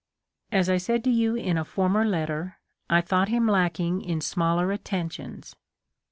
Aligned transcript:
As 0.51 0.67
I 0.67 0.77
said 0.77 1.03
to 1.03 1.11
you 1.11 1.35
in 1.35 1.59
a 1.59 1.63
former 1.63 2.03
letter, 2.03 2.57
I 2.89 3.01
thought 3.01 3.29
him 3.29 3.45
lacking 3.47 4.01
in 4.01 4.19
smaller 4.19 4.71
attentions. 4.71 5.55